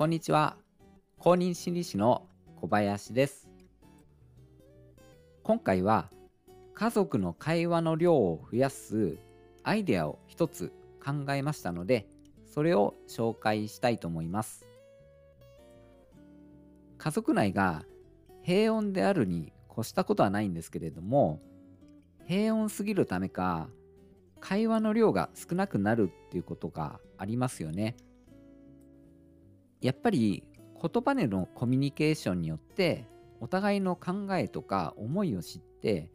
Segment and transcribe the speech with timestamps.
[0.00, 0.56] こんにちは。
[1.18, 3.50] 公認心理師の小林です。
[5.42, 6.08] 今回は
[6.72, 9.18] 家族の会話の量を増やす
[9.62, 10.72] アイデアを一つ
[11.04, 12.08] 考えましたので、
[12.46, 14.66] それを紹介したいと思います。
[16.96, 17.84] 家族内が
[18.42, 21.42] 平穏であるに越したことはないんですけれども、
[22.24, 23.68] 平穏すぎるためか、
[24.40, 27.96] 会話の量が少なくなるっていうことがありますよね。
[29.80, 30.44] やっぱり
[30.80, 33.06] 言葉でのコミュニケーションによって
[33.40, 36.10] お互いの考えとか思いを知って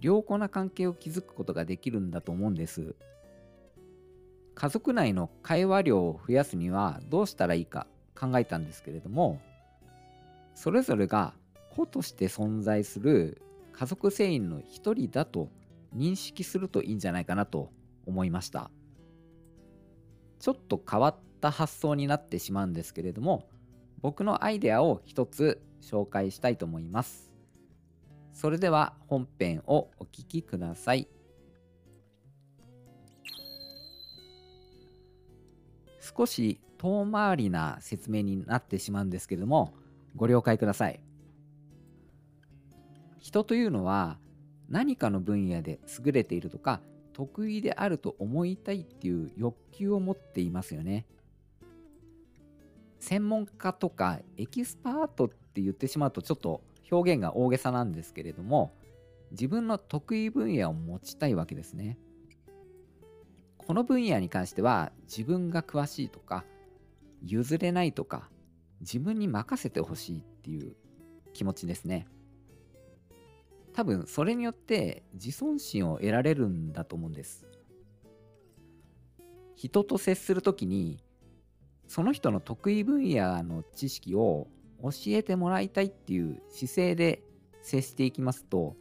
[0.00, 2.96] 良好な関係を築くことができるんだと思うんです。
[4.54, 9.40] 家族内の会話量を増やすにはどうしたらいいか考えたんですけれども
[10.54, 11.34] それぞれが
[11.70, 15.48] 子として存在する家族成員の一人だと
[15.96, 17.70] 認識するといいんじゃないかなと
[18.06, 18.70] 思いました
[20.38, 23.46] ちょっと変わったた発想になってしまうんですけれども
[24.00, 27.30] 僕のアイデアを一つ紹介したいと思います。
[28.32, 31.06] それでは本編をお聴きください。
[36.00, 39.74] 少し遠回りな説明になってしまうんですけれども
[40.16, 41.00] ご了解ください。
[43.18, 44.18] 人というのは
[44.68, 46.80] 何かの分野で優れているとか
[47.12, 51.06] 得意であると思いたいっていう欲求を持っていますよね。
[53.02, 58.76] 専門家とかエキスパートって言ってしまうとちょっと表現が大げさなんですけれども
[59.32, 61.98] 自分の得意分野を持ちたいわけですね。
[63.58, 66.44] この分野に関しては自分が詳しいとか
[67.24, 68.30] 譲れないとか
[68.80, 70.76] 自分に任せてほしいっていう
[71.32, 72.06] 気持ちですね。
[73.72, 77.48] 多分それによって自尊心を得られるんだと思うんです。
[79.56, 81.02] 人と接する時に
[81.92, 84.46] その人の得意分野の知識を
[84.82, 87.22] 教えてもらいたいっていう姿勢で
[87.60, 88.76] 接していきますと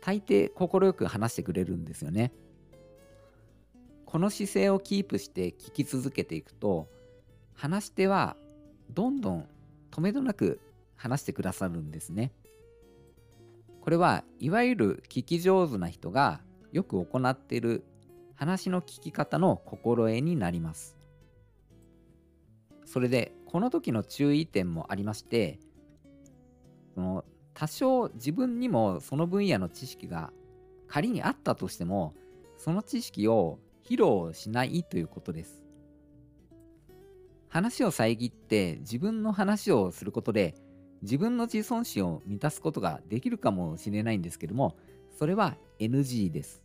[0.00, 2.32] 大抵快く話してくれるんですよね
[4.04, 6.88] この姿勢をキープして聞き続けていくと
[7.54, 8.36] 話し手は
[8.90, 9.46] どんどん
[9.92, 10.58] 止めどなく
[10.96, 12.32] 話してくださるんですね
[13.80, 16.40] これはいわゆる聞き上手な人が
[16.72, 17.84] よく行っている
[18.34, 21.01] 話の聞き方の心得になります。
[22.92, 25.58] それでこの時の注意点もありまして
[26.94, 30.30] その多少自分にもその分野の知識が
[30.88, 32.12] 仮にあったとしても
[32.58, 35.62] その知識を披露しないということです。
[37.48, 40.54] 話を遮って自分の話をすることで
[41.00, 44.76] 自分の自尊心を満たすことができるかもしれないんですけども
[45.18, 46.61] それは NG です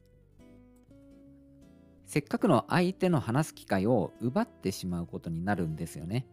[2.07, 6.25] せっかくの相手の話す機会を奪ってしまうことになるんですよね。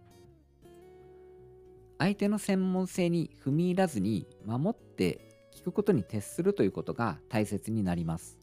[1.99, 8.39] 相手の専門性に踏み入らずに守って聞くことに徹するということが大切になります。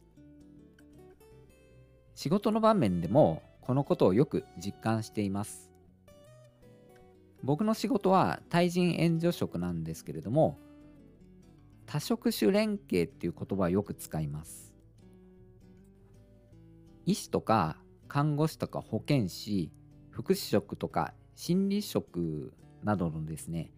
[2.14, 5.70] 仕事の場面でもこのことをよく実感しています。
[7.42, 10.58] 僕の仕事は対人援助職なんですけれども
[11.86, 14.71] 多職種連携っていう言葉をよく使います。
[17.06, 17.76] 医師とか
[18.08, 19.70] 看護師とか保健師
[20.10, 22.52] 福祉職とか心理職
[22.84, 23.70] などのですね、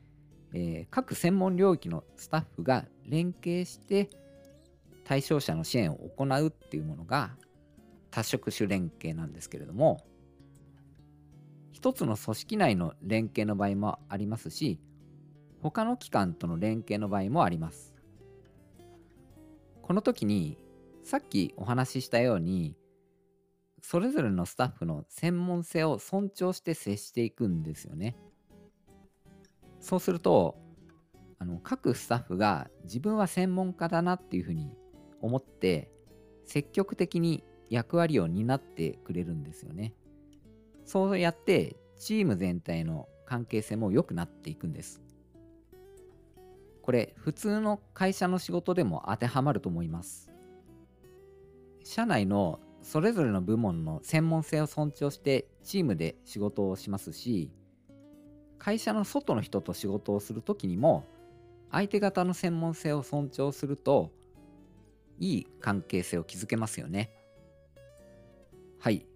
[0.52, 4.10] えー、各専門領域のスタッフが連携して
[5.04, 7.30] 対象者の支援を行うっていうものが
[8.10, 10.04] 多職種連携なんですけれども
[11.72, 14.80] 一つの組織内の連携の場合もありますし
[15.60, 17.94] 他の機関との連携の場合もあります。
[19.80, 20.58] この時に
[21.02, 22.74] さっきお話ししたように
[23.86, 28.16] それぞれのスタッフの専門性を尊重して接していくんですよね
[29.78, 30.56] そうすると
[31.38, 34.72] あの各スタッフが自分は専門家だなっていうふうに
[35.20, 35.90] 思って
[36.46, 39.92] 積極的に役割を担ってくれるんですよね。
[40.86, 45.02] そうやってチーム全体の関係性も良くなっていくんです。
[46.80, 50.30] これ普通の会社の仕事でも当てはまると思います。
[51.82, 57.50] 社内のそれぞれの部門の専門性を尊重してチームで仕事をしますし
[58.58, 61.04] 会社の外の人と仕事をする時にも
[61.72, 64.12] 相手方の専門性を尊重すると
[65.18, 67.10] いい関係性を築けますよね。
[68.78, 69.06] はい。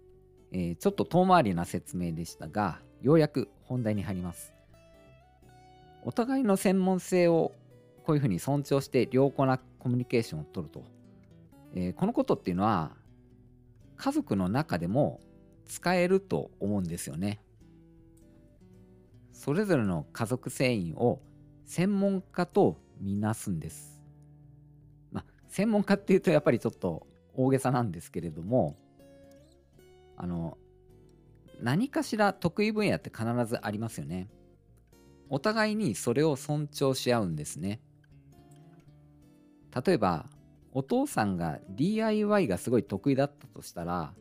[0.51, 4.53] えー、ちょっと遠回りな説明でしたが、ようやく本題に入ります。
[6.03, 7.53] お互いの専門性を
[8.03, 10.83] こういうふうに尊重して良好なコミュニケーションをとると。
[11.75, 12.91] えー、このことっていうのは、
[13.99, 15.19] 家族の中でも
[15.65, 17.41] 使えると思うんですよね。
[19.33, 21.21] それぞれの家族繊維を
[21.65, 24.01] 専門家とみなすんです。
[25.11, 28.77] まあ、専門家っていうとやっぱりちょっと大げさなんですけれども、
[30.15, 30.57] あの、
[31.61, 34.29] 何かしら得意分野って必ずありますよね。
[35.29, 37.81] お互いにそれを尊重し合うんですね。
[39.85, 40.29] 例えば、
[40.73, 44.13] お父さんが DIY がすごい得意だったとしたら、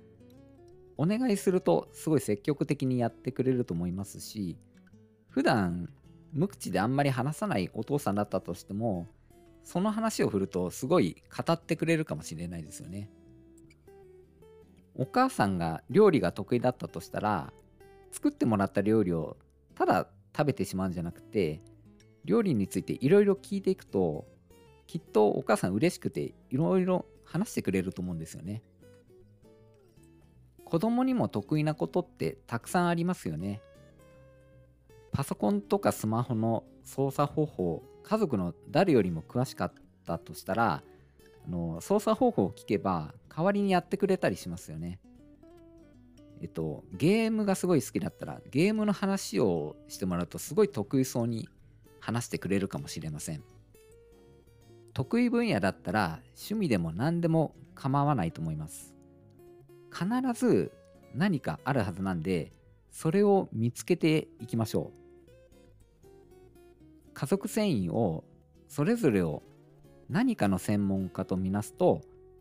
[0.96, 4.56] お願いするとすごい積極的にやってくれると思いますし、
[5.28, 5.88] 普段
[6.32, 9.06] 無口であんまり話さないお父さんだったとしても、
[9.62, 13.10] その話を振るとすごい語ってくれるかもしれないですよね。
[14.94, 17.52] お母さんが料理が得意だったとしたら、
[18.10, 19.36] 作ってもらった料理を
[19.74, 21.62] ただ食べてしまうんじゃなくて、
[22.24, 24.26] 料理についていろいろ聞いていくと、
[24.88, 28.62] きっとお母さん嬉しくていろいろ話してくれると思うんですよね。
[30.64, 33.60] 子供にも得意なことってたくさんありますよね。
[35.12, 39.72] パソコンとかスマホの操作方法、家族の誰よりも詳しかっ
[40.06, 40.82] たとしたら、
[41.46, 45.00] あの操作方法を聞けば代わりにやってくれたりしますよね。
[46.40, 51.48] えっと、ゲームがすごい好きだったらゲームの話をしてもらうとすごい得意そうに
[52.00, 53.42] 話してくれるかもしれません。
[54.98, 58.96] 得意分野だったら趣味でも何でも構わないと思います。
[59.92, 60.72] 必ず
[61.14, 62.52] 何かあるはずなんで
[62.90, 64.90] それを見つけていきましょ
[66.02, 66.06] う。
[67.14, 68.24] 家族繊維を
[68.66, 69.44] それぞれを
[70.08, 72.00] 何かの専門家とみなすと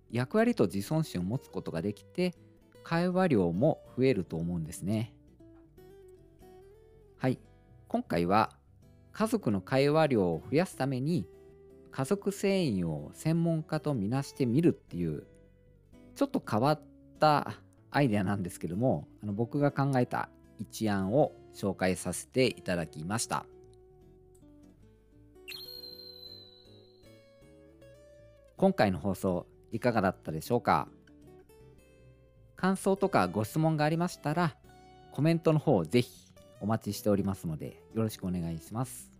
[0.09, 2.33] 役割と自尊心を持つことができて
[2.83, 5.13] 会話量も増えると思うんですね。
[7.19, 7.37] はい、
[7.87, 8.49] 今回は
[9.11, 11.27] 家族の会話量を増やすために
[11.97, 15.23] 家族繊維を専門家とみなしてみるっていう
[16.13, 16.81] ちょっと変わっ
[17.19, 17.55] た
[17.89, 20.29] アイデアなんですけどもあの僕が考えた
[20.59, 23.47] 一案を紹介させていただきました。
[28.57, 30.87] 今回の放送いかがだったでしょうか？
[32.55, 34.55] 感想とかご質問がありましたら
[35.13, 36.11] コメントの方ぜひ
[36.61, 39.16] お待ちしておりますのでよろしくお願いします。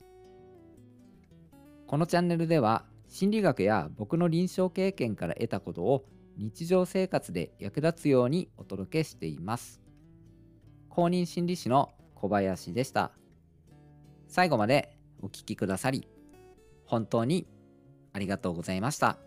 [1.88, 6.06] このチャンネルでは心理学や僕の臨床経験から得たことを
[6.38, 9.82] 日常生活で役立つようにお届けしています。
[10.90, 13.12] 公認心理師の小林でした。
[14.28, 16.08] 最後までお聴きくださり
[16.86, 17.48] 本当に
[18.14, 19.18] ありがとうございました。